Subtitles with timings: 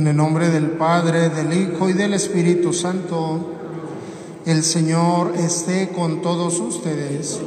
[0.00, 3.50] En el nombre del Padre, del Hijo y del Espíritu Santo,
[4.46, 7.38] el Señor esté con todos ustedes.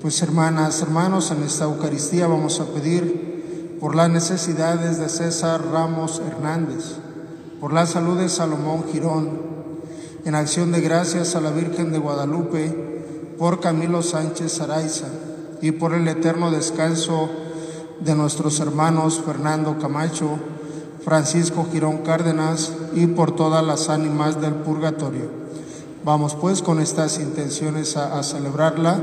[0.00, 6.20] Pues hermanas, hermanos, en esta Eucaristía vamos a pedir por las necesidades de César Ramos
[6.26, 6.96] Hernández,
[7.60, 9.30] por la salud de Salomón Girón,
[10.24, 15.06] en acción de gracias a la Virgen de Guadalupe, por Camilo Sánchez Araiza
[15.60, 17.30] y por el eterno descanso
[18.00, 20.40] de nuestros hermanos Fernando Camacho,
[21.04, 25.30] Francisco Girón Cárdenas y por todas las ánimas del purgatorio.
[26.04, 28.98] Vamos pues con estas intenciones a, a celebrarla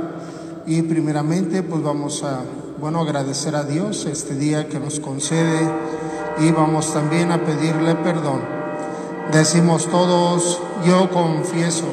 [0.65, 2.41] y primeramente pues vamos a
[2.79, 5.69] bueno agradecer a Dios este día que nos concede
[6.39, 8.41] y vamos también a pedirle perdón.
[9.31, 11.85] Decimos todos, yo confieso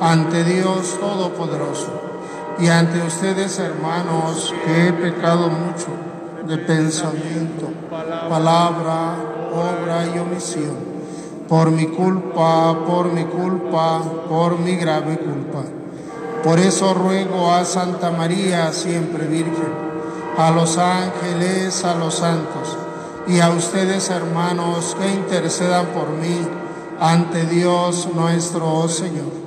[0.00, 1.92] ante Dios Todopoderoso
[2.58, 6.09] y ante ustedes hermanos que he pecado mucho
[6.46, 7.68] de pensamiento,
[8.28, 9.14] palabra,
[9.52, 10.76] obra y omisión,
[11.48, 15.64] por mi culpa, por mi culpa, por mi grave culpa.
[16.42, 19.74] Por eso ruego a Santa María, siempre Virgen,
[20.38, 22.78] a los ángeles, a los santos
[23.26, 26.40] y a ustedes hermanos que intercedan por mí
[26.98, 29.40] ante Dios nuestro Señor.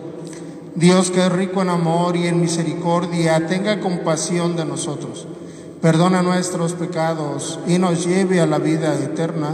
[0.76, 5.28] Dios que es rico en amor y en misericordia, tenga compasión de nosotros,
[5.84, 9.50] perdona nuestros pecados y nos lleve a la vida eterna.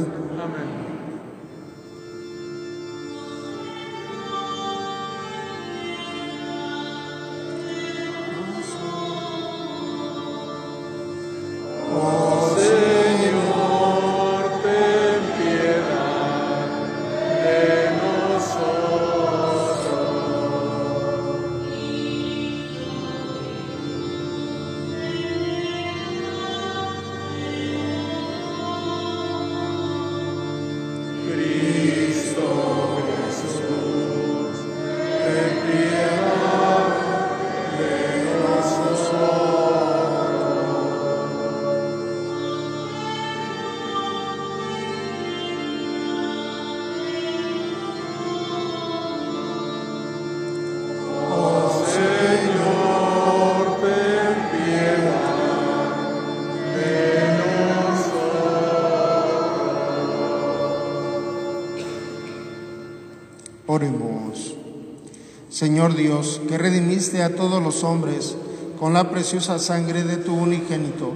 [65.60, 68.38] Señor Dios, que redimiste a todos los hombres
[68.80, 71.12] con la preciosa sangre de tu unigénito,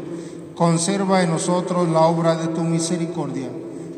[0.54, 3.48] conserva en nosotros la obra de tu misericordia,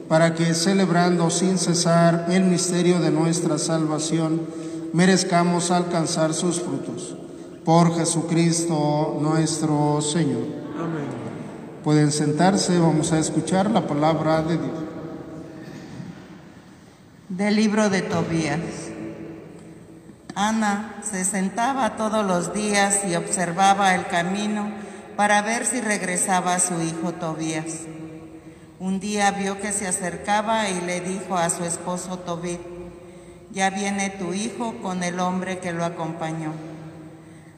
[0.07, 4.39] para que, celebrando sin cesar el misterio de nuestra salvación,
[4.93, 7.15] merezcamos alcanzar sus frutos.
[7.65, 10.43] Por Jesucristo nuestro Señor.
[10.77, 11.07] Amén.
[11.83, 14.79] Pueden sentarse, vamos a escuchar la palabra de Dios.
[17.29, 18.84] Del libro de Tobías.
[20.35, 24.69] Ana se sentaba todos los días y observaba el camino
[25.15, 27.83] para ver si regresaba su hijo Tobías.
[28.77, 32.59] Un día vio que se acercaba y le dijo a su esposo Tobit,
[33.51, 36.51] ya viene tu hijo con el hombre que lo acompañó.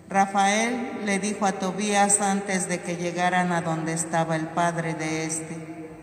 [0.08, 5.26] Rafael le dijo a Tobías antes de que llegaran a donde estaba el padre de
[5.26, 5.98] éste,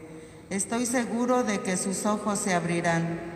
[0.50, 3.33] estoy seguro de que sus ojos se abrirán.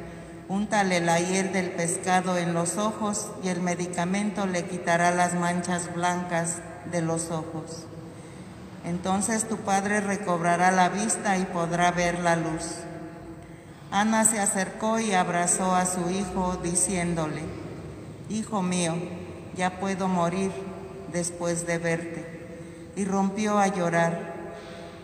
[0.49, 5.95] Úntale la hiel del pescado en los ojos y el medicamento le quitará las manchas
[5.95, 6.57] blancas
[6.90, 7.85] de los ojos.
[8.87, 12.76] Entonces tu padre recobrará la vista y podrá ver la luz.
[13.90, 17.43] Ana se acercó y abrazó a su hijo diciéndole,
[18.31, 18.95] Hijo mío,
[19.55, 20.50] ya puedo morir
[21.12, 22.38] después de verte.
[22.97, 24.35] Y rompió a llorar.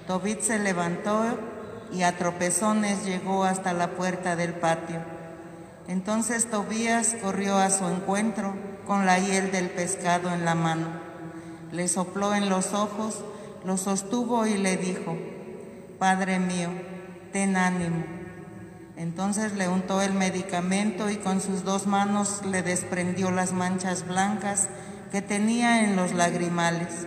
[0.06, 1.22] Tobit se levantó
[1.92, 5.13] y a tropezones llegó hasta la puerta del patio.
[5.86, 8.54] Entonces Tobías corrió a su encuentro
[8.86, 10.88] con la hiel del pescado en la mano.
[11.72, 13.22] Le sopló en los ojos,
[13.64, 15.16] lo sostuvo y le dijo,
[15.98, 16.70] Padre mío,
[17.32, 18.04] ten ánimo.
[18.96, 24.68] Entonces le untó el medicamento y con sus dos manos le desprendió las manchas blancas
[25.10, 27.06] que tenía en los lagrimales.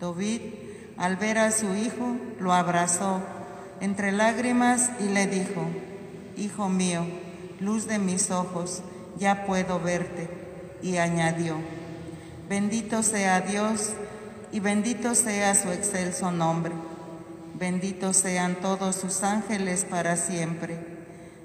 [0.00, 0.54] Tobit,
[0.96, 3.20] al ver a su hijo, lo abrazó
[3.80, 5.66] entre lágrimas y le dijo,
[6.36, 7.04] Hijo mío,
[7.60, 8.82] luz de mis ojos,
[9.18, 10.28] ya puedo verte.
[10.82, 11.56] Y añadió,
[12.48, 13.92] bendito sea Dios
[14.52, 16.74] y bendito sea su excelso nombre.
[17.54, 20.78] Benditos sean todos sus ángeles para siempre,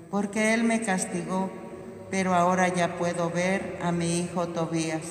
[0.09, 1.49] porque Él me castigó,
[2.09, 5.03] pero ahora ya puedo ver a mi hijo Tobías.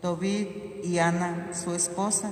[0.00, 2.30] Tobit y Ana, su esposa,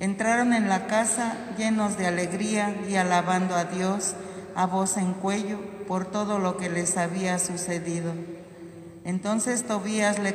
[0.00, 4.14] entraron en la casa llenos de alegría y alabando a Dios
[4.54, 8.12] a voz en cuello por todo lo que les había sucedido.
[9.04, 10.34] Entonces Tobías le,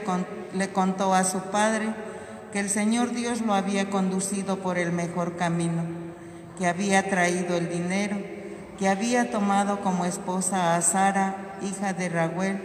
[0.72, 1.94] contó a su padre
[2.54, 5.84] que el Señor Dios lo había conducido por el mejor camino,
[6.58, 8.18] que había traído el dinero,
[8.80, 12.62] que había tomado como esposa a Sara, hija de Raguel,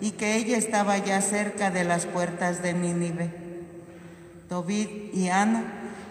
[0.00, 3.30] y que ella estaba ya cerca de las puertas de Nínive.
[4.48, 5.64] Tobit y Ana,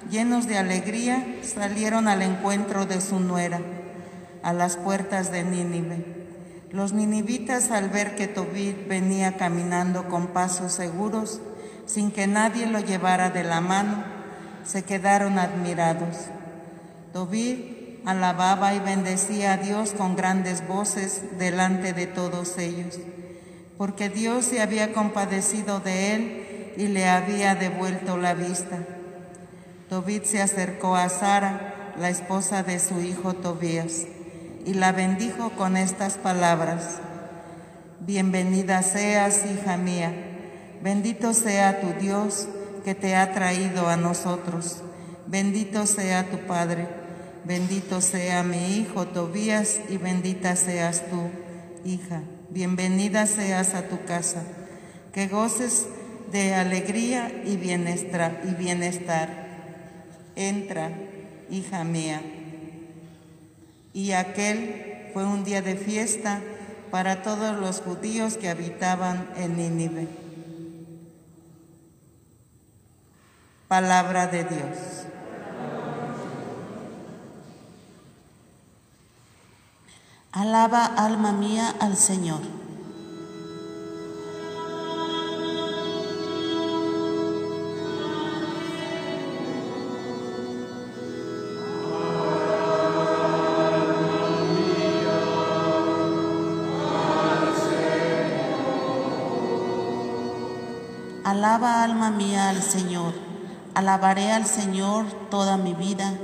[0.10, 3.62] llenos de alegría, salieron al encuentro de su nuera,
[4.48, 6.06] a las puertas de Nínive.
[6.72, 11.42] Los ninivitas al ver que Tobit venía caminando con pasos seguros,
[11.86, 14.06] sin que nadie lo llevara de la mano,
[14.64, 16.28] se quedaron admirados.
[17.12, 23.00] Tobit alababa y bendecía a Dios con grandes voces delante de todos ellos,
[23.78, 28.78] porque Dios se había compadecido de él y le había devuelto la vista.
[29.90, 34.06] Tobit se acercó a Sara, la esposa de su hijo Tobías,
[34.68, 37.00] y la bendijo con estas palabras.
[38.02, 40.14] Bienvenida seas, hija mía
[40.82, 42.48] Bendito sea tu Dios
[42.86, 44.84] que te ha traído a nosotros.
[45.26, 46.88] Bendito sea tu Padre.
[47.46, 51.30] Bendito sea mi hijo Tobías y bendita seas tú,
[51.86, 52.22] hija.
[52.50, 54.44] Bienvenida seas a tu casa.
[55.14, 55.88] Que goces
[56.32, 58.42] de alegría y bienestar.
[58.46, 59.30] Y bienestar.
[60.36, 60.92] Entra,
[61.50, 62.22] hija mía.
[63.94, 66.42] Y aquel fue un día de fiesta
[66.92, 70.08] para todos los judíos que habitaban en Nínive.
[73.68, 74.78] Palabra de Dios.
[80.32, 82.57] Alaba alma mía al Señor.
[101.38, 103.14] Alaba alma mía al Señor.
[103.76, 106.16] Alabaré al Señor toda mi vida,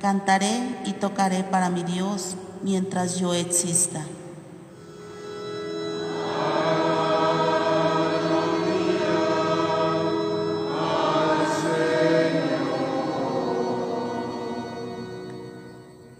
[0.00, 4.04] cantaré y tocaré para mi Dios mientras yo exista.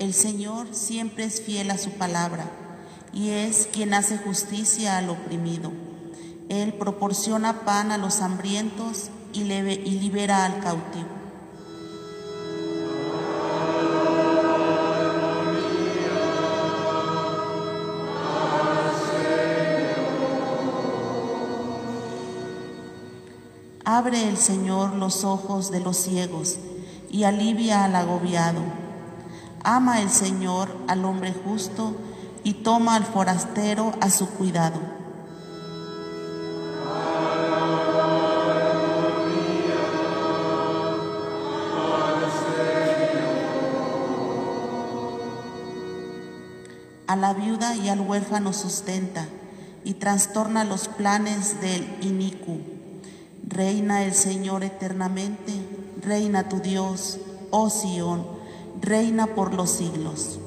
[0.01, 2.47] El Señor siempre es fiel a su palabra
[3.13, 5.71] y es quien hace justicia al oprimido.
[6.51, 11.07] Él proporciona pan a los hambrientos y, libera al cautivo.
[23.85, 26.59] Abre el Señor los ojos de los ciegos
[27.09, 28.61] y alivia al agobiado.
[29.63, 31.95] Ama el Señor al hombre justo
[32.43, 35.00] y toma al forastero a su cuidado.
[47.11, 49.27] A la viuda y al huérfano sustenta
[49.83, 52.61] y trastorna los planes del inicu.
[53.49, 55.53] Reina el Señor eternamente,
[56.01, 57.19] reina tu Dios,
[57.51, 58.25] oh Sión,
[58.81, 60.39] reina por los siglos.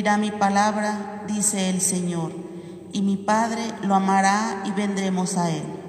[0.00, 2.32] Cumplirá mi palabra, dice el Señor,
[2.90, 5.79] y mi Padre lo amará y vendremos a él.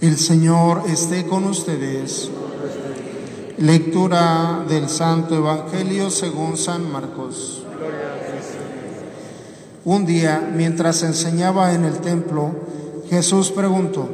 [0.00, 2.30] El Señor esté con ustedes.
[3.58, 7.64] Lectura del Santo Evangelio según San Marcos.
[9.84, 12.50] Un día, mientras enseñaba en el templo,
[13.10, 14.08] Jesús preguntó,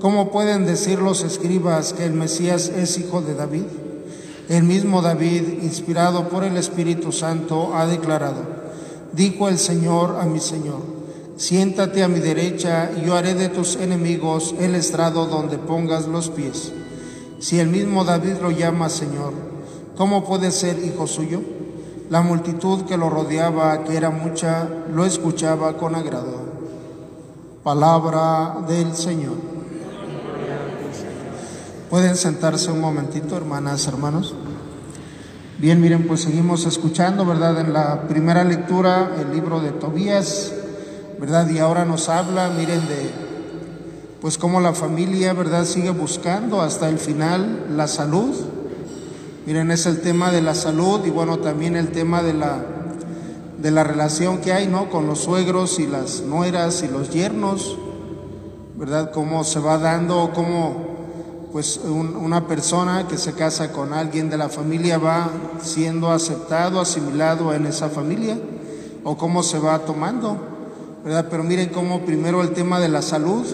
[0.00, 3.66] ¿Cómo pueden decir los escribas que el Mesías es hijo de David?
[4.48, 8.42] El mismo David, inspirado por el Espíritu Santo, ha declarado,
[9.12, 10.89] dijo el Señor a mi Señor,
[11.40, 16.28] siéntate a mi derecha y yo haré de tus enemigos el estrado donde pongas los
[16.28, 16.70] pies.
[17.38, 19.32] Si el mismo David lo llama Señor,
[19.96, 21.40] ¿cómo puede ser hijo suyo?
[22.10, 26.40] La multitud que lo rodeaba, que era mucha, lo escuchaba con agrado.
[27.64, 29.36] Palabra del Señor.
[31.88, 34.34] Pueden sentarse un momentito, hermanas, hermanos.
[35.56, 37.58] Bien, miren, pues seguimos escuchando, ¿verdad?
[37.60, 40.59] En la primera lectura, el libro de Tobías,
[41.20, 41.50] ¿verdad?
[41.50, 43.10] Y ahora nos habla, miren, de,
[44.22, 45.66] pues cómo la familia, ¿verdad?
[45.66, 48.34] Sigue buscando hasta el final la salud.
[49.44, 52.64] Miren, es el tema de la salud y bueno, también el tema de la,
[53.58, 54.88] de la relación que hay, ¿no?
[54.88, 57.76] Con los suegros y las nueras y los yernos,
[58.76, 59.10] ¿verdad?
[59.12, 60.88] Cómo se va dando, cómo
[61.52, 65.28] pues un, una persona que se casa con alguien de la familia va
[65.62, 68.38] siendo aceptado, asimilado en esa familia,
[69.04, 70.49] o cómo se va tomando,
[71.04, 71.26] ¿verdad?
[71.30, 73.46] Pero miren cómo primero el tema de la salud,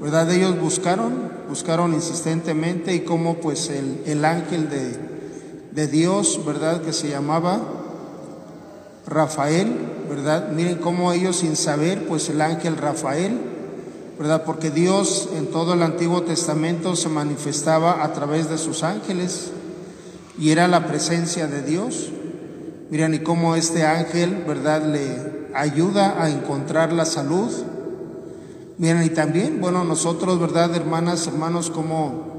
[0.00, 0.30] ¿verdad?
[0.30, 4.98] Ellos buscaron, buscaron insistentemente y cómo pues el, el ángel de,
[5.72, 6.82] de Dios, ¿verdad?
[6.82, 7.60] Que se llamaba
[9.06, 9.72] Rafael,
[10.08, 10.50] ¿verdad?
[10.50, 13.38] Miren cómo ellos sin saber, pues el ángel Rafael,
[14.18, 14.44] ¿verdad?
[14.44, 19.50] Porque Dios en todo el Antiguo Testamento se manifestaba a través de sus ángeles
[20.38, 22.10] y era la presencia de Dios.
[22.90, 24.84] Miren, y cómo este ángel, ¿verdad?
[24.84, 27.50] Le ayuda a encontrar la salud.
[28.78, 32.34] Miren, y también, bueno, nosotros, ¿verdad, hermanas, hermanos, como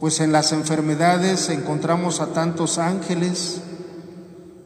[0.00, 3.60] pues en las enfermedades encontramos a tantos ángeles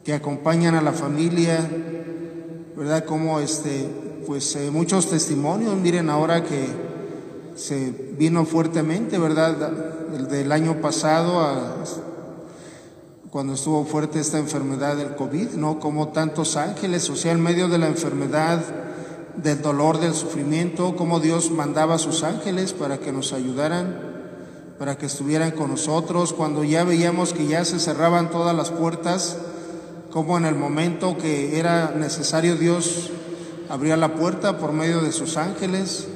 [0.03, 1.59] que acompañan a la familia,
[2.75, 3.05] ¿verdad?
[3.05, 3.87] Como este,
[4.25, 6.65] pues eh, muchos testimonios, miren ahora que
[7.55, 10.15] se vino fuertemente, ¿verdad?
[10.15, 11.83] El del año pasado, a,
[13.29, 15.79] cuando estuvo fuerte esta enfermedad del COVID, ¿no?
[15.79, 18.61] Como tantos ángeles, o sea, en medio de la enfermedad,
[19.35, 23.99] del dolor, del sufrimiento, como Dios mandaba a sus ángeles para que nos ayudaran,
[24.79, 29.37] para que estuvieran con nosotros, cuando ya veíamos que ya se cerraban todas las puertas,
[30.11, 33.11] como en el momento que era necesario Dios
[33.69, 36.07] abría la puerta por medio de sus ángeles.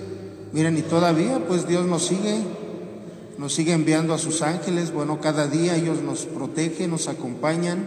[0.53, 2.41] Miren, y todavía pues Dios nos sigue,
[3.41, 4.93] nos sigue enviando a sus ángeles.
[4.93, 7.83] Bueno, cada día ellos nos protegen, nos acompañan,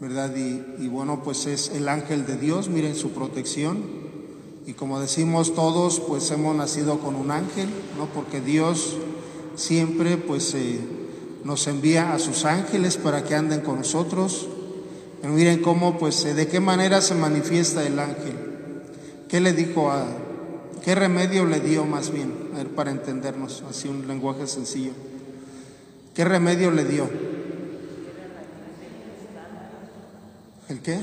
[0.00, 0.34] ¿verdad?
[0.34, 3.84] Y, bueno, pues es el ángel de Dios, miren su protección.
[4.66, 8.06] Y como decimos todos, pues hemos nacido con un ángel, ¿no?
[8.06, 8.96] Porque Dios
[9.56, 10.80] siempre pues eh,
[11.44, 14.48] nos envía a sus ángeles para que anden con nosotros.
[15.20, 18.38] Pero miren cómo, pues, de qué manera se manifiesta el ángel.
[19.28, 20.06] ¿Qué le dijo a,
[20.82, 22.41] qué remedio le dio más bien?
[22.76, 24.92] Para entendernos, así un lenguaje sencillo.
[26.14, 27.08] ¿Qué remedio le dio?
[30.68, 30.98] ¿El qué?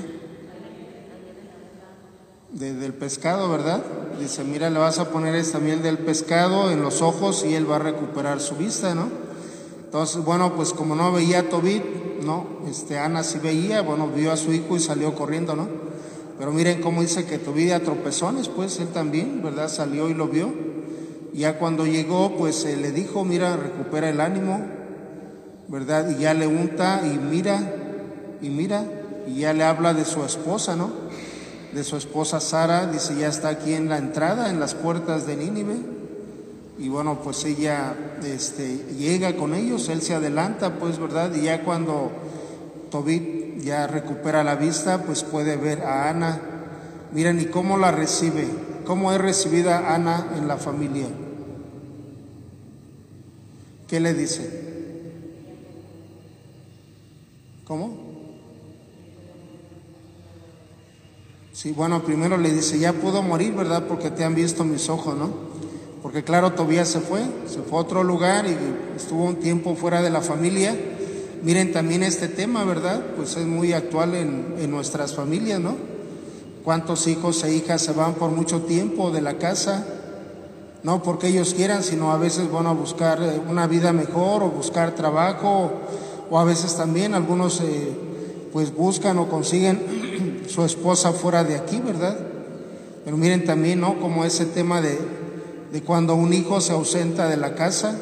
[2.51, 3.83] De, del pescado, ¿verdad?
[4.19, 7.69] Dice, mira, le vas a poner esta miel del pescado en los ojos y él
[7.69, 9.09] va a recuperar su vista, ¿no?
[9.85, 11.83] Entonces, bueno, pues como no veía a Tobit,
[12.23, 12.45] ¿no?
[12.69, 15.67] Este, Ana sí veía, bueno, vio a su hijo y salió corriendo, ¿no?
[16.37, 19.67] Pero miren cómo dice que Tobit a tropezones, pues él también, ¿verdad?
[19.67, 20.53] Salió y lo vio.
[21.33, 24.61] Ya cuando llegó, pues eh, le dijo, mira, recupera el ánimo,
[25.67, 26.09] ¿verdad?
[26.09, 27.61] Y ya le unta y mira,
[28.41, 28.83] y mira,
[29.27, 30.91] y ya le habla de su esposa, ¿no?
[31.73, 35.35] De su esposa Sara, dice, ya está aquí en la entrada, en las puertas de
[35.35, 35.75] Nínive.
[36.79, 41.33] Y bueno, pues ella este, llega con ellos, él se adelanta, pues, ¿verdad?
[41.35, 42.11] Y ya cuando
[42.89, 46.39] Tobit ya recupera la vista, pues puede ver a Ana.
[47.11, 48.47] Miren, ¿y cómo la recibe?
[48.89, 51.05] ¿Cómo es recibida Ana en la familia?
[53.87, 54.49] ¿Qué le dice?
[57.65, 57.95] ¿Cómo?
[61.53, 63.85] Sí, bueno, primero le dice, ya puedo morir, ¿verdad?
[63.87, 65.29] Porque te han visto mis ojos, ¿no?
[66.01, 68.57] Porque claro, Tobías se fue, se fue a otro lugar y
[68.97, 70.75] estuvo un tiempo fuera de la familia.
[71.43, 73.05] Miren también este tema, ¿verdad?
[73.15, 75.98] Pues es muy actual en, en nuestras familias, ¿no?
[76.63, 79.85] ¿Cuántos hijos e hijas se van por mucho tiempo de la casa?
[80.83, 83.19] No porque ellos quieran, sino a veces van a buscar
[83.49, 85.71] una vida mejor o buscar trabajo,
[86.29, 87.91] o a veces también algunos eh,
[88.53, 92.17] pues buscan o consiguen su esposa fuera de aquí, ¿verdad?
[93.03, 93.99] Pero miren también, ¿no?
[93.99, 94.97] Como ese tema de,
[95.71, 97.95] de cuando un hijo se ausenta de la casa,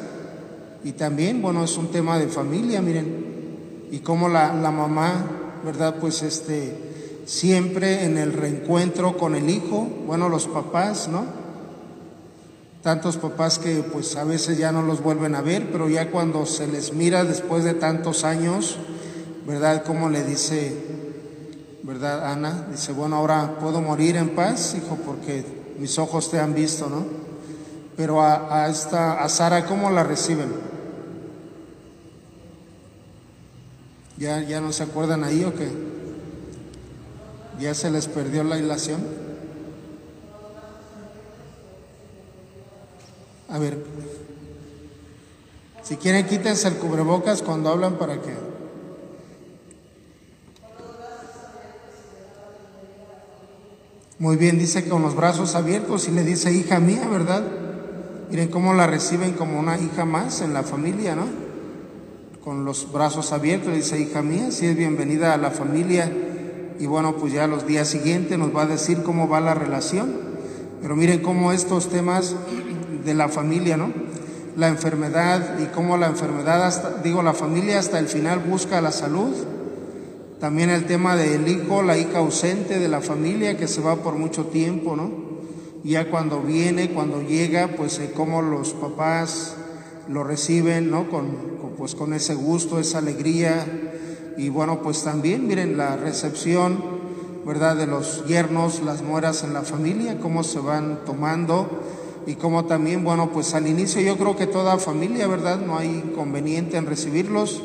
[0.84, 5.26] y también, bueno, es un tema de familia, miren, y como la, la mamá,
[5.64, 5.96] ¿verdad?
[6.00, 6.87] Pues este,
[7.28, 11.26] siempre en el reencuentro con el hijo, bueno, los papás, ¿no?
[12.82, 16.46] tantos papás que pues a veces ya no los vuelven a ver, pero ya cuando
[16.46, 18.78] se les mira después de tantos años,
[19.46, 19.84] ¿verdad?
[19.84, 20.74] Como le dice,
[21.82, 22.66] ¿verdad, Ana?
[22.70, 25.44] Dice, bueno, ahora puedo morir en paz, hijo, porque
[25.78, 27.04] mis ojos te han visto, ¿no?
[27.94, 30.48] Pero a, a esta, a Sara, ¿cómo la reciben?
[34.16, 35.87] ¿Ya, ¿Ya no se acuerdan ahí o qué?
[37.58, 39.00] ¿Ya se les perdió la ilación?
[43.48, 43.78] A ver,
[45.82, 48.34] si quieren quítense el cubrebocas cuando hablan para que...
[54.18, 57.42] Muy bien, dice con los brazos abiertos y le dice hija mía, ¿verdad?
[58.30, 61.26] Miren cómo la reciben como una hija más en la familia, ¿no?
[62.44, 66.12] Con los brazos abiertos, le dice hija mía, si es bienvenida a la familia.
[66.78, 70.12] Y bueno, pues ya los días siguientes nos va a decir cómo va la relación.
[70.80, 72.36] Pero miren cómo estos temas
[73.04, 73.92] de la familia, ¿no?
[74.56, 79.34] La enfermedad y cómo la enfermedad, digo, la familia hasta el final busca la salud.
[80.40, 84.14] También el tema del hijo, la hija ausente de la familia que se va por
[84.14, 85.10] mucho tiempo, ¿no?
[85.82, 89.56] Ya cuando viene, cuando llega, pues eh, cómo los papás
[90.08, 91.08] lo reciben, ¿no?
[91.10, 93.66] Con, pues con ese gusto, esa alegría.
[94.38, 96.82] Y bueno, pues también miren la recepción,
[97.44, 97.76] ¿verdad?
[97.76, 101.68] De los yernos, las nueras en la familia, cómo se van tomando
[102.28, 105.58] y como también, bueno, pues al inicio yo creo que toda familia, ¿verdad?
[105.58, 107.62] No hay inconveniente en recibirlos.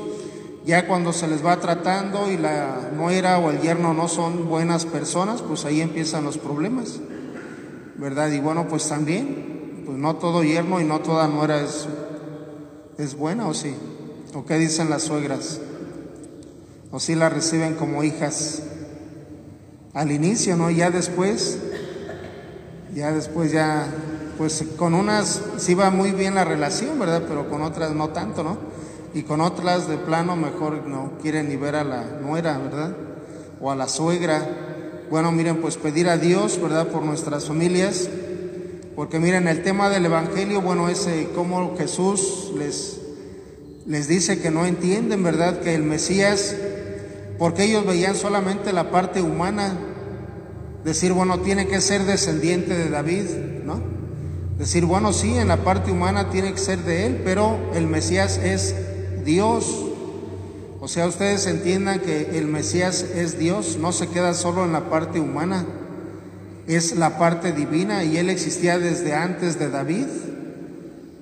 [0.65, 4.85] Ya cuando se les va tratando y la nuera o el yerno no son buenas
[4.85, 7.01] personas, pues ahí empiezan los problemas,
[7.97, 8.31] ¿verdad?
[8.31, 11.87] Y bueno, pues también, pues no todo yerno y no toda nuera es,
[12.97, 13.75] es buena, ¿o sí?
[14.33, 15.59] ¿O qué dicen las suegras?
[16.93, 18.61] ¿O sí la reciben como hijas?
[19.95, 20.69] Al inicio, ¿no?
[20.69, 21.57] Ya después,
[22.93, 23.87] ya después ya
[24.37, 27.23] pues con unas sí va muy bien la relación, ¿verdad?
[27.27, 28.59] Pero con otras no tanto, ¿no?
[29.15, 32.95] Y con otras de plano mejor no quieren ni ver a la nuera, ¿verdad?
[33.59, 34.47] O a la suegra.
[35.09, 36.89] Bueno, miren, pues pedir a Dios, ¿verdad?
[36.89, 38.07] Por nuestras familias.
[38.95, 42.99] Porque miren, el tema del Evangelio, bueno, es eh, cómo Jesús les,
[43.87, 45.59] les dice que no entienden, ¿verdad?
[45.61, 46.55] Que el Mesías,
[47.43, 49.73] porque ellos veían solamente la parte humana,
[50.85, 53.25] decir, bueno, tiene que ser descendiente de David,
[53.65, 53.81] ¿no?
[54.57, 58.37] Decir, bueno, sí, en la parte humana tiene que ser de Él, pero el Mesías
[58.37, 58.73] es
[59.25, 59.75] Dios.
[60.79, 64.89] O sea, ustedes entiendan que el Mesías es Dios, no se queda solo en la
[64.89, 65.65] parte humana,
[66.65, 70.07] es la parte divina y Él existía desde antes de David,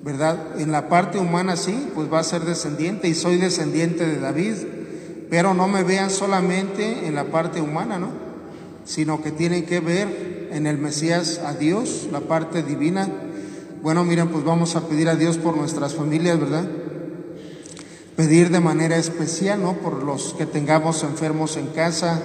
[0.04, 0.38] ¿verdad?
[0.60, 4.54] En la parte humana sí, pues va a ser descendiente y soy descendiente de David,
[5.32, 8.08] pero no me vean solamente en la parte humana, ¿no?
[8.84, 13.08] Sino que tienen que ver en el Mesías a Dios, la parte divina.
[13.82, 16.68] Bueno, miren, pues vamos a pedir a Dios por nuestras familias, ¿verdad?
[18.14, 19.72] Pedir de manera especial, ¿no?
[19.78, 22.20] Por los que tengamos enfermos en casa,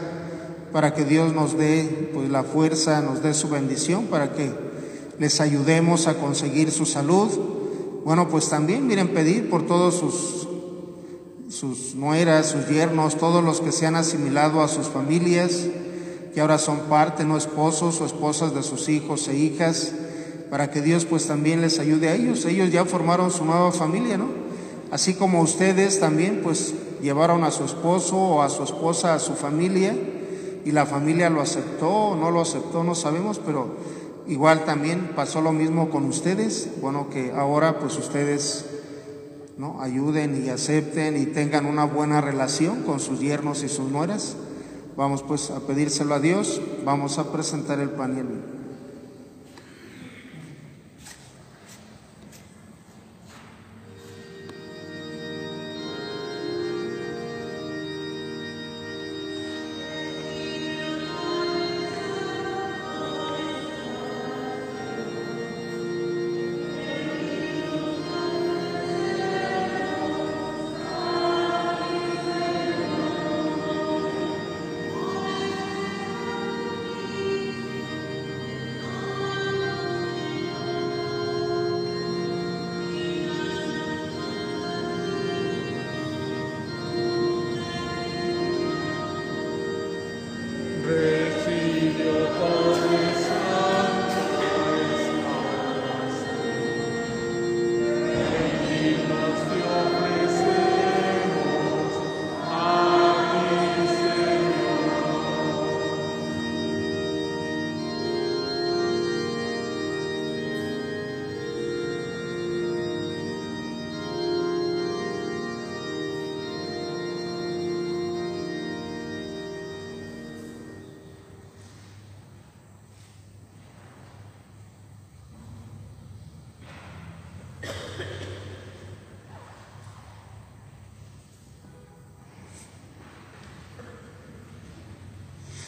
[0.74, 4.52] para que Dios nos dé pues la fuerza, nos dé su bendición, para que
[5.18, 7.30] les ayudemos a conseguir su salud.
[8.04, 10.47] Bueno, pues también miren pedir por todos sus
[11.50, 15.68] sus nueras, sus yernos, todos los que se han asimilado a sus familias,
[16.34, 19.94] que ahora son parte, no esposos o esposas de sus hijos e hijas,
[20.50, 22.46] para que Dios pues también les ayude a ellos.
[22.46, 24.28] Ellos ya formaron su nueva familia, ¿no?
[24.92, 29.34] Así como ustedes también pues llevaron a su esposo o a su esposa a su
[29.34, 29.96] familia
[30.64, 33.76] y la familia lo aceptó o no lo aceptó, no sabemos, pero
[34.28, 36.70] igual también pasó lo mismo con ustedes.
[36.82, 38.66] Bueno, que ahora pues ustedes
[39.58, 39.82] ¿no?
[39.82, 44.36] ayuden y acepten y tengan una buena relación con sus yernos y sus nueras.
[44.96, 48.57] Vamos pues a pedírselo a Dios, vamos a presentar el pan.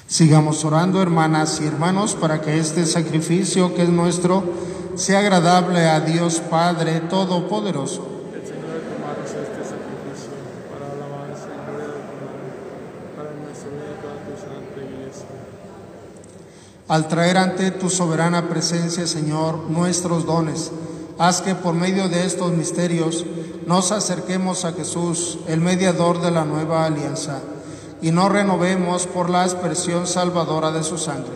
[0.09, 4.43] Sigamos orando, hermanas y hermanos, para que este sacrificio que es nuestro
[4.95, 8.07] sea agradable a Dios Padre Todopoderoso.
[16.87, 20.71] Al traer ante tu soberana presencia, Señor, nuestros dones,
[21.19, 23.27] haz que por medio de estos misterios
[23.67, 27.41] nos acerquemos a Jesús, el mediador de la nueva alianza,
[28.01, 31.33] y nos renovemos por la aspersión salvadora de su sangre.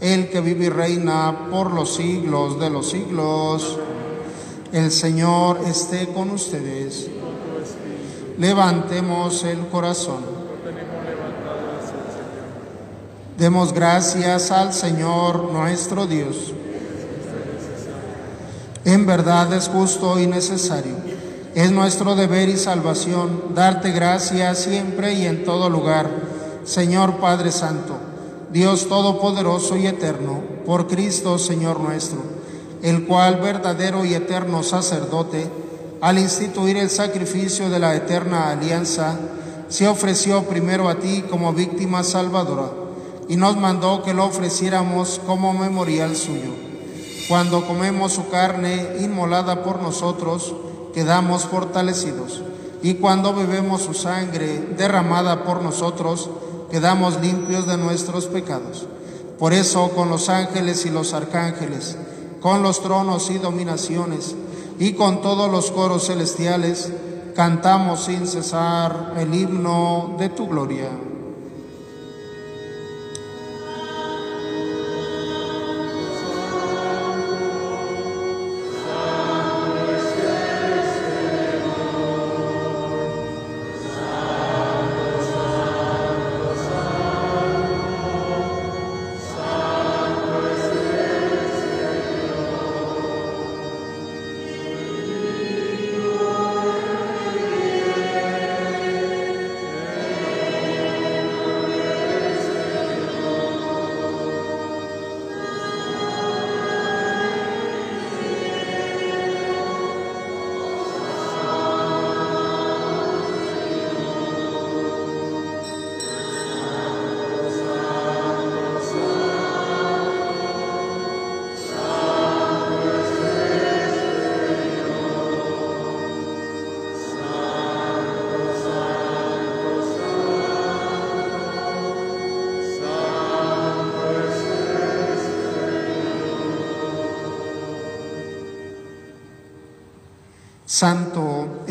[0.00, 3.78] El que vive y reina por los siglos de los siglos.
[4.72, 7.08] El Señor esté con ustedes.
[8.38, 10.38] Levantemos el corazón.
[13.36, 16.52] Demos gracias al Señor nuestro Dios.
[18.84, 21.07] En verdad es justo y necesario.
[21.58, 26.08] Es nuestro deber y salvación darte gracias siempre y en todo lugar,
[26.62, 27.96] Señor Padre Santo,
[28.52, 32.20] Dios Todopoderoso y Eterno, por Cristo Señor nuestro,
[32.80, 35.50] el cual verdadero y eterno sacerdote,
[36.00, 39.18] al instituir el sacrificio de la eterna alianza,
[39.68, 42.70] se ofreció primero a ti como víctima salvadora
[43.28, 46.52] y nos mandó que lo ofreciéramos como memorial suyo.
[47.28, 50.54] Cuando comemos su carne inmolada por nosotros,
[50.98, 52.42] quedamos fortalecidos.
[52.82, 56.28] Y cuando bebemos su sangre derramada por nosotros,
[56.72, 58.84] quedamos limpios de nuestros pecados.
[59.38, 61.96] Por eso, con los ángeles y los arcángeles,
[62.42, 64.34] con los tronos y dominaciones,
[64.80, 66.90] y con todos los coros celestiales,
[67.32, 70.90] cantamos sin cesar el himno de tu gloria.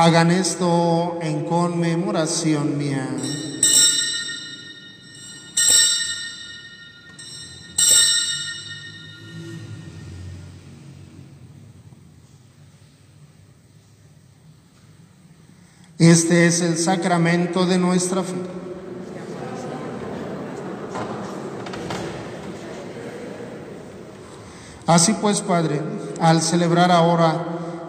[0.00, 3.04] Hagan esto en conmemoración mía.
[15.98, 18.36] Este es el sacramento de nuestra fe.
[24.86, 25.82] Así pues, Padre,
[26.20, 27.57] al celebrar ahora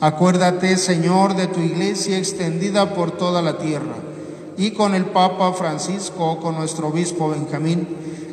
[0.00, 3.96] Acuérdate, Señor, de tu iglesia extendida por toda la tierra
[4.56, 7.88] y con el Papa Francisco, con nuestro obispo Benjamín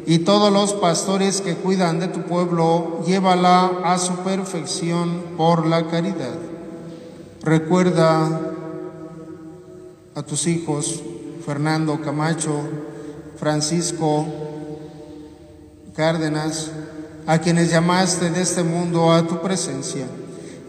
[0.06, 5.88] y todos los pastores que cuidan de tu pueblo, llévala a su perfección por la
[5.88, 6.36] caridad.
[7.42, 8.42] Recuerda
[10.14, 11.02] a tus hijos,
[11.44, 12.62] Fernando Camacho,
[13.38, 14.28] Francisco
[15.96, 16.70] Cárdenas,
[17.26, 20.06] a quienes llamaste de este mundo a tu presencia.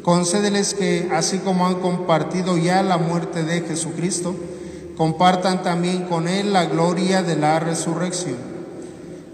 [0.06, 4.36] Concédeles que, así como han compartido ya la muerte de Jesucristo,
[4.96, 8.36] compartan también con Él la gloria de la resurrección.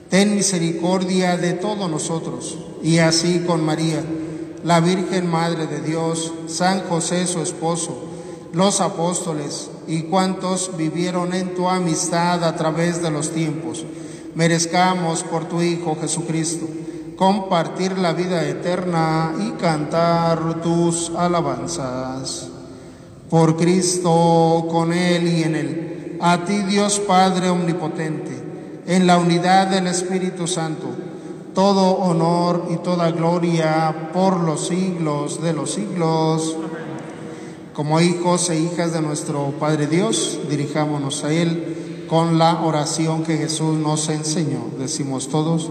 [0.08, 4.02] Ten misericordia de todos nosotros, y así con María,
[4.64, 8.04] la Virgen Madre de Dios, San José su esposo,
[8.54, 13.84] los apóstoles y cuantos vivieron en tu amistad a través de los tiempos,
[14.34, 16.66] merezcamos por tu Hijo Jesucristo
[17.22, 22.48] compartir la vida eterna y cantar tus alabanzas.
[23.30, 28.42] Por Cristo, con Él y en Él, a ti Dios Padre Omnipotente,
[28.88, 30.88] en la unidad del Espíritu Santo,
[31.54, 36.56] todo honor y toda gloria por los siglos de los siglos.
[37.72, 43.36] Como hijos e hijas de nuestro Padre Dios, dirijámonos a Él con la oración que
[43.36, 44.64] Jesús nos enseñó.
[44.76, 45.70] Decimos todos,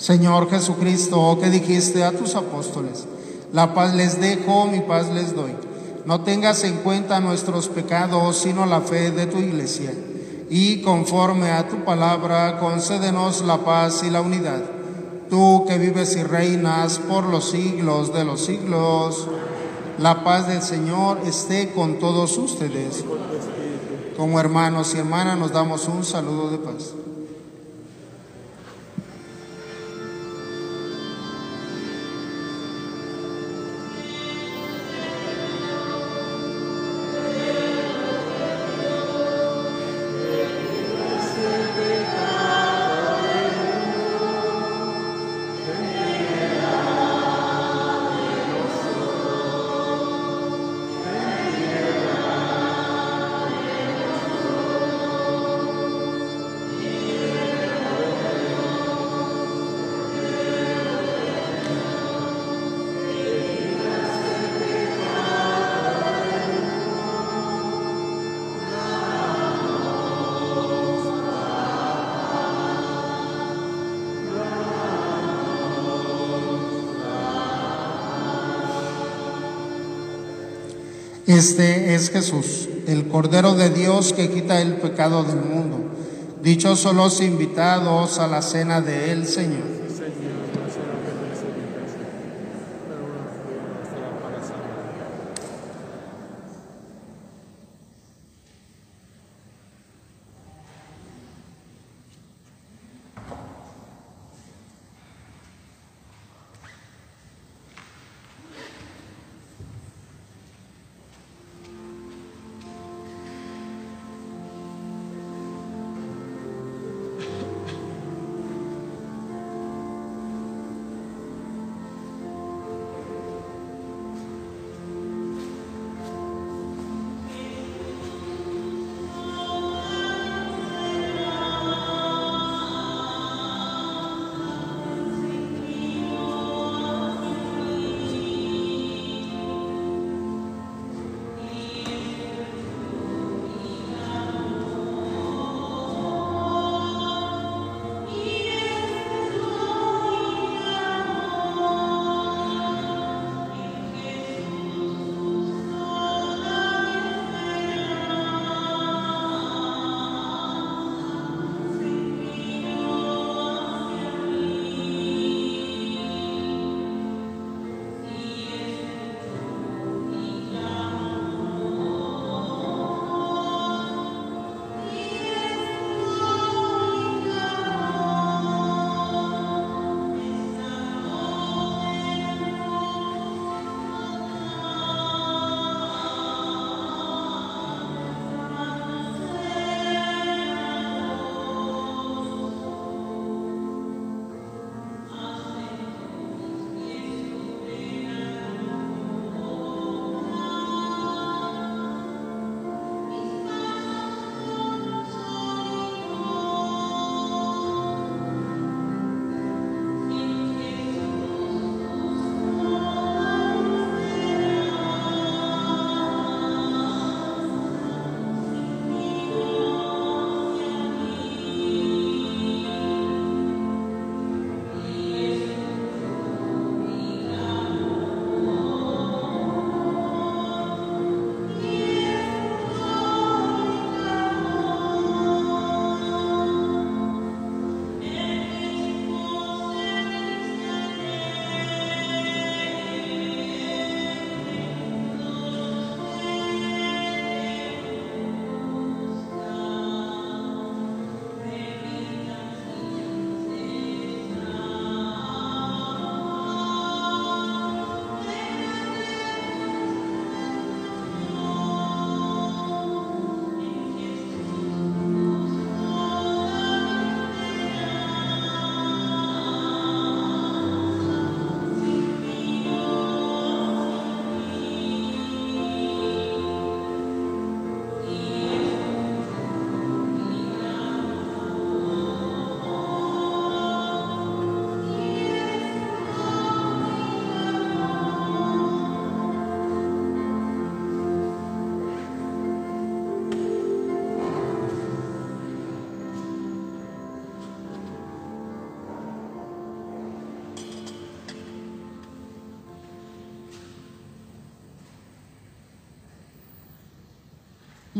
[0.00, 3.06] Señor Jesucristo, que dijiste a tus apóstoles,
[3.52, 5.54] la paz les dejo, mi paz les doy.
[6.06, 9.92] No tengas en cuenta nuestros pecados, sino la fe de tu iglesia.
[10.48, 14.62] Y conforme a tu palabra, concédenos la paz y la unidad.
[15.28, 19.28] Tú que vives y reinas por los siglos de los siglos,
[19.98, 23.04] la paz del Señor esté con todos ustedes.
[24.16, 26.94] Como hermanos y hermanas nos damos un saludo de paz.
[81.30, 85.78] Este es Jesús, el Cordero de Dios que quita el pecado del mundo.
[86.42, 89.79] Dichosos los invitados a la cena de el Señor.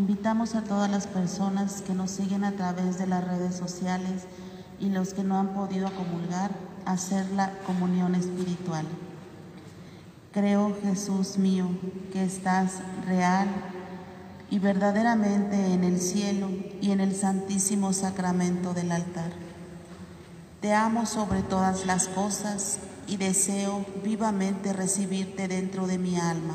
[0.01, 4.23] Invitamos a todas las personas que nos siguen a través de las redes sociales
[4.81, 6.53] y los que no han podido comulgar
[6.87, 8.87] a hacer la comunión espiritual.
[10.33, 11.67] Creo, Jesús mío,
[12.15, 13.49] que estás real
[14.49, 16.49] y verdaderamente en el cielo
[16.81, 19.33] y en el santísimo sacramento del altar.
[20.63, 26.55] Te amo sobre todas las cosas y deseo vivamente recibirte dentro de mi alma.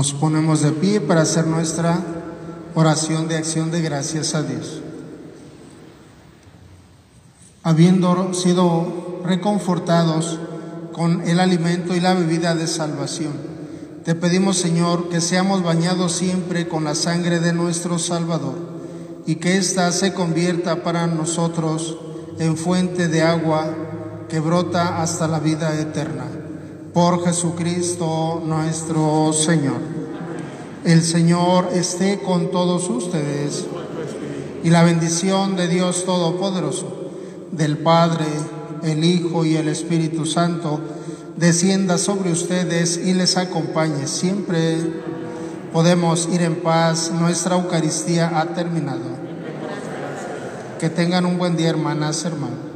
[0.00, 2.00] Nos ponemos de pie para hacer nuestra
[2.74, 4.80] oración de acción de gracias a Dios.
[7.62, 10.38] Habiendo sido reconfortados
[10.94, 13.34] con el alimento y la bebida de salvación,
[14.02, 18.56] te pedimos Señor que seamos bañados siempre con la sangre de nuestro Salvador
[19.26, 21.98] y que ésta se convierta para nosotros
[22.38, 23.66] en fuente de agua
[24.30, 26.24] que brota hasta la vida eterna
[26.92, 29.80] por Jesucristo nuestro Señor.
[30.84, 33.66] El Señor esté con todos ustedes
[34.64, 37.10] y la bendición de Dios Todopoderoso,
[37.52, 38.26] del Padre,
[38.82, 40.80] el Hijo y el Espíritu Santo,
[41.36, 44.06] descienda sobre ustedes y les acompañe.
[44.06, 44.78] Siempre
[45.72, 47.12] podemos ir en paz.
[47.12, 49.20] Nuestra Eucaristía ha terminado.
[50.78, 52.69] Que tengan un buen día, hermanas, hermanos.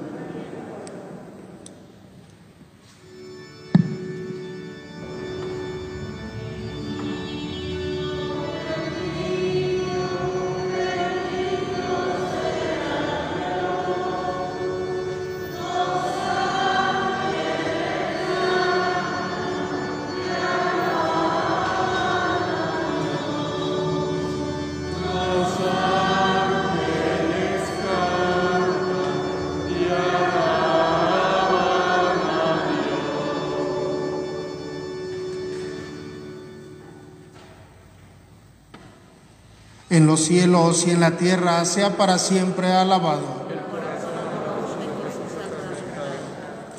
[39.95, 43.45] En los cielos y en la tierra, sea para siempre alabado.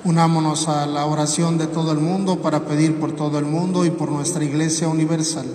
[0.04, 3.90] Unámonos a la oración de todo el mundo para pedir por todo el mundo y
[3.90, 5.46] por nuestra Iglesia Universal.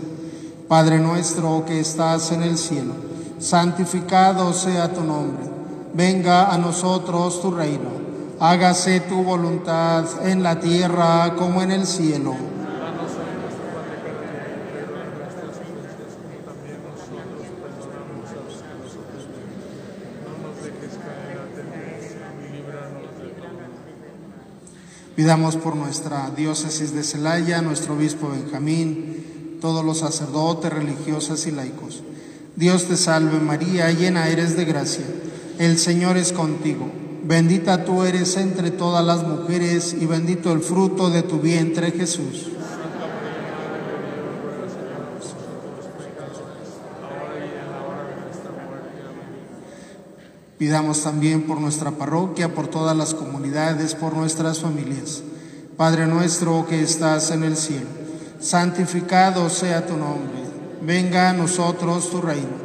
[0.68, 2.94] Padre nuestro que estás en el cielo,
[3.38, 5.44] santificado sea tu nombre.
[5.94, 7.90] Venga a nosotros tu reino.
[8.40, 12.49] Hágase tu voluntad en la tierra como en el cielo.
[25.20, 32.02] Pidamos por nuestra diócesis de Celaya, nuestro obispo Benjamín, todos los sacerdotes, religiosas y laicos.
[32.56, 35.04] Dios te salve María, llena eres de gracia.
[35.58, 36.90] El Señor es contigo.
[37.22, 42.52] Bendita tú eres entre todas las mujeres y bendito el fruto de tu vientre Jesús.
[50.60, 55.22] Pidamos también por nuestra parroquia, por todas las comunidades, por nuestras familias.
[55.78, 57.86] Padre nuestro que estás en el cielo,
[58.40, 60.42] santificado sea tu nombre.
[60.82, 62.60] Venga a nosotros tu reino.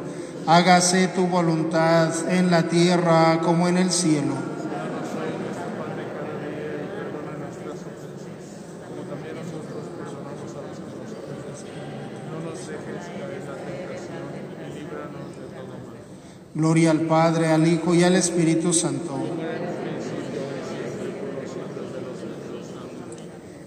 [0.46, 4.55] Hágase tu voluntad en la tierra como en el cielo.
[16.56, 19.14] Gloria al Padre, al Hijo y al Espíritu Santo.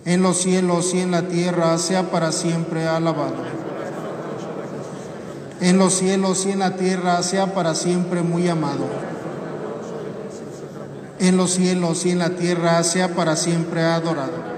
[0.06, 3.44] En los cielos y en la tierra sea para siempre alabado.
[5.60, 8.86] En los cielos y en la tierra sea para siempre muy amado.
[11.18, 14.57] En los cielos y en la tierra sea para siempre adorado